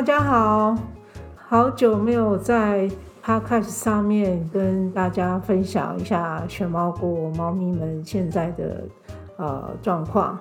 [0.00, 0.74] 大家好，
[1.36, 2.88] 好久没有在
[3.22, 8.84] Podcast 上面跟大家分享一下犬猫国猫咪们现在的
[9.36, 10.38] 呃状况。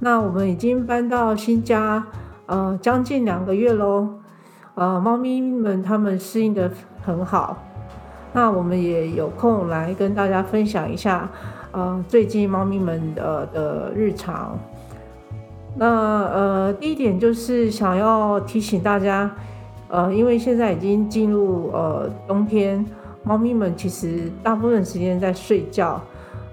[0.00, 2.04] 那我们已经搬到新家，
[2.46, 4.08] 呃，将近两个月喽。
[4.74, 6.68] 呃，猫咪们它们适应的
[7.00, 7.56] 很好。
[8.32, 11.30] 那我们也有空来跟大家分享一下，
[11.70, 14.58] 呃，最近猫咪们的的日常。
[15.80, 19.30] 那呃，第一点就是想要提醒大家，
[19.86, 22.84] 呃，因为现在已经进入呃冬天，
[23.22, 26.00] 猫咪们其实大部分时间在睡觉，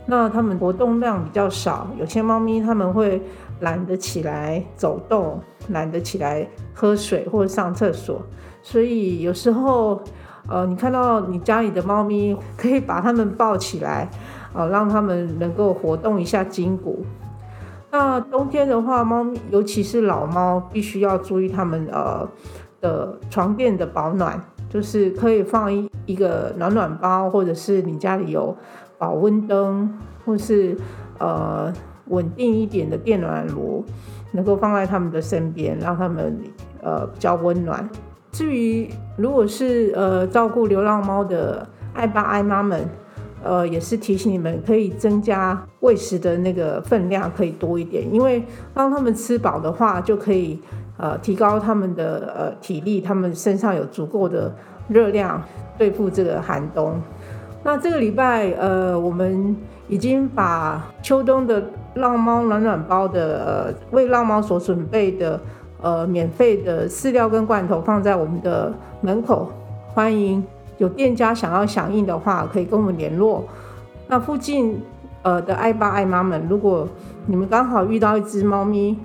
[0.06, 3.20] 那它们活动量比较少，有些猫咪它们会
[3.62, 8.22] 懒得起来走动，懒得起来喝水或者上厕所，
[8.62, 10.00] 所以有时候
[10.48, 14.08] 呃，你看到你家里的猫咪，可以把它们抱起来，
[14.54, 17.04] 呃，让它们能够活动一下筋骨。
[17.98, 22.28] 那冬天的话，猫咪尤其是老猫，必须要注意它们呃
[22.82, 24.38] 的床垫的保暖，
[24.70, 28.54] 就是可以放一一个暖暖包，或者是你家里有
[28.98, 30.76] 保温灯，或是
[31.20, 31.72] 呃
[32.08, 33.86] 稳定一点的电暖炉，
[34.34, 36.38] 能够放在它们的身边，让它们
[36.82, 37.90] 呃比较温暖。
[38.34, 42.86] 至于如果是呃照顾流浪猫的爱爸爱妈们。
[43.46, 48.44] 呃，也是提醒你们可以增加喂食的那个分量，可以多一点，因为
[48.74, 50.60] 让他们吃饱的话，就可以
[50.98, 54.52] 呃提高他们的呃体力，他们身上有足够的
[54.88, 55.42] 热量
[55.78, 57.00] 对付这个寒冬。
[57.64, 59.56] 那这个礼拜呃，我们
[59.88, 61.64] 已经把秋冬的
[61.96, 65.40] 浪猫暖暖包的呃为浪猫所准备的
[65.82, 69.50] 呃免费的饲料跟罐头放在我们的门口，
[69.94, 70.44] 欢迎。
[70.78, 73.44] 有店家想要响应的话，可以跟我们联络。
[74.08, 74.80] 那附近
[75.24, 76.88] 呃的爱爸爱妈们，如果
[77.26, 78.98] 你们刚好遇到一只猫咪，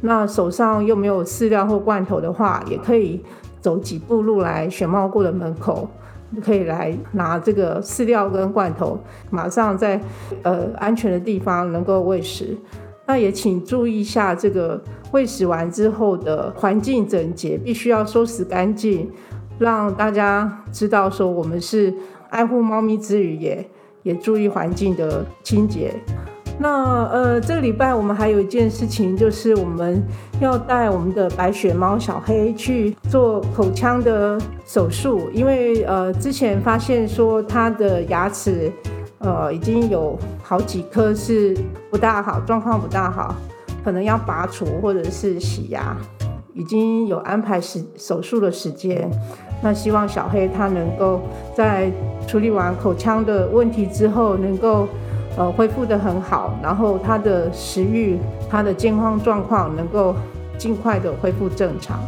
[0.00, 3.22] 那手上又没有饲料或罐头的话，也可以
[3.60, 5.88] 走几步路来选猫过的门口，
[6.44, 8.98] 可以来拿这个饲料跟罐头，
[9.30, 9.98] 马上在
[10.42, 12.56] 呃安全的地方能够喂食。
[13.06, 14.82] 那也请注意一下，这个
[15.12, 19.10] 喂食完之后的环境整洁，必须要收拾干净。
[19.58, 21.92] 让大家知道说，我们是
[22.30, 23.68] 爱护猫咪之余，也
[24.02, 25.94] 也注意环境的清洁。
[26.56, 30.00] 那呃，这个礼拜我们还有一件事情，就是我们
[30.40, 38.70] 要带我们的白雪猫小黑去做口腔的手术，因为呃之前发现说它的牙齿
[39.18, 41.56] 呃已经有好几颗是
[41.90, 43.34] 不大好，状况不大好，
[43.84, 45.96] 可能要拔除或者是洗牙。
[46.54, 49.10] 已经有安排时手术的时间，
[49.62, 51.20] 那希望小黑他能够
[51.54, 51.90] 在
[52.26, 54.86] 处理完口腔的问题之后，能够
[55.36, 60.14] 呃恢复得很好，然后他的食欲、他的健康状况能够
[60.56, 61.98] 尽快的恢复正常。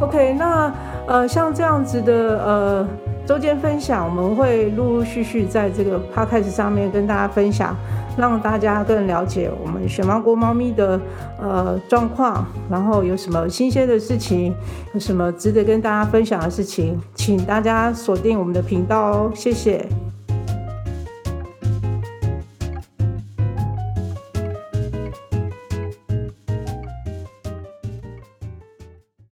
[0.00, 0.72] OK，那
[1.06, 2.88] 呃像这样子的呃
[3.26, 7.76] 周间分享，我们会陆陆续续在这个 Podcast 上面跟大家分享。
[8.16, 11.00] 让大家更了解我们雪猫国猫咪的
[11.40, 14.54] 呃状况，然后有什么新鲜的事情，
[14.92, 19.86] 有什么值得跟大家分享的事情，请大家锁定我们的频道哦，谢谢。